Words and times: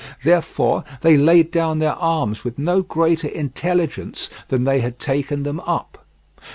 Therefore 0.23 0.83
they 1.01 1.15
laid 1.15 1.51
down 1.51 1.77
their 1.77 1.93
arms 1.93 2.43
with 2.43 2.57
no 2.57 2.81
greater 2.81 3.27
intelligence 3.27 4.31
than 4.47 4.63
they 4.63 4.79
had 4.79 4.97
taken 4.97 5.43
them 5.43 5.59
up. 5.59 6.03